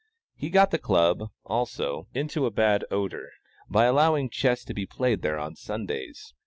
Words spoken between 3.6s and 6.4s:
by allowing chess to be played there on Sundays.